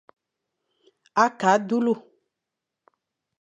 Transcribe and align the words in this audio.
Ake 1.23 1.47
a 1.53 1.55
dulu. 1.67 1.93